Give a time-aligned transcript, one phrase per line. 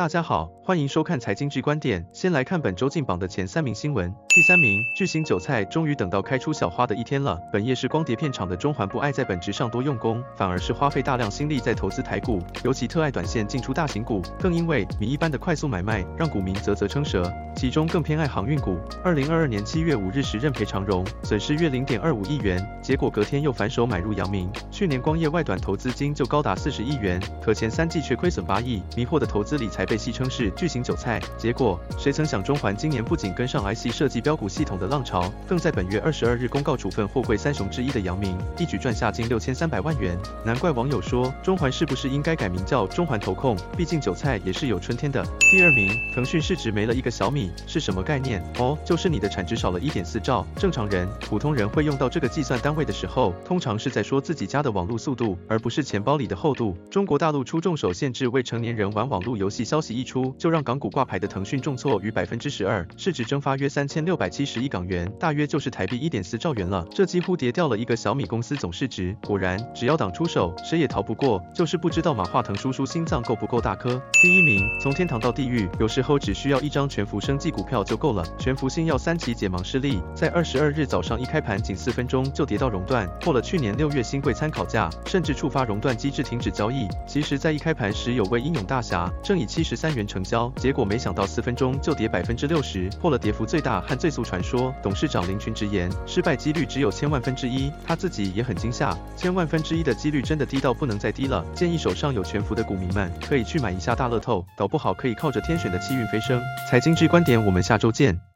[0.00, 2.06] 大家好，欢迎收看财经剧观点。
[2.10, 4.10] 先来看本周进榜的前三名新闻。
[4.30, 7.38] 第三名，巨星韭菜终于等到开出小花的一天了。
[7.52, 17.30] 本业是光碟片厂的中环不爱在本职上多用功，反而是花费大量心力在投资台股，尤其特爱短线进出大型股，更因为米一般的快速买卖，让股民啧啧称舌。
[17.56, 18.78] 其中更偏爱航运股。
[19.04, 24.50] 二零二二年七月五日时认赔长荣，损失约零点二五亿元，结果隔天又反手买入阳明。
[24.70, 31.20] 去年光业外短投资金就高达四十亿元，可前三季却亏损八亿，迷惑的投资理财被戏称是巨型韭菜。
[31.36, 40.16] 结果谁曾想中环今年不仅跟上 IC 设计标股系统的浪潮，更在本月二十二日公告处分货柜三雄之一的阳明，一举赚下近六千三百万元。
[40.44, 43.56] 难怪网友说中环是不是应该改名叫中环投控？
[43.76, 45.24] 毕竟韭菜也是有春天的。
[45.50, 47.50] 第二名，腾讯市值没了一个小米。
[47.66, 48.40] 是什么概念？
[48.60, 50.46] 哦，就是你的产值少了一点四兆。
[50.56, 56.76] 正常人、普通人会用到这个计算单位的时候，通常是在说自己家的网络速度，而不是钱包里的厚度。
[56.90, 66.86] 中国大陆出重手限制未成年人玩网络游戏，消消息一出，就让港股挂牌的腾讯重挫逾百分之十二，市值蒸发约三千六百七十亿港元，大约就是台币一点四兆元了。
[66.90, 69.16] 这几乎跌掉了一个小米公司总市值。
[69.26, 71.42] 果然，只要党出手，谁也逃不过。
[71.54, 73.98] 就是不知道马化腾叔叔心脏够不够大颗。
[74.20, 78.22] 第一名，从天堂到地狱，有时候只需要一张全福生技股票就够了。
[78.38, 86.86] 全福新药三期解盲失利，在二十二日早上一开盘仅四分钟就跌到熔断，破了去年六月新贵参考价，甚至触发熔断机制停止交易。
[87.06, 94.74] 其实，在一开盘时有位英勇大侠正以七十十三元成交，结果没想到四分钟就跌百分之六十，破了跌幅最大和最速传说。
[94.82, 101.44] 董事长林群直言，失败几率只有千万分之一，他自己也很惊吓，千万分之一的几率真的低到不能再低了。
[101.54, 106.42] 建议手上有全服的股民们可以去买一下大乐透，搞不好可以靠着天选的气运飞升。
[106.68, 108.29] 财经之观点，我们下周见。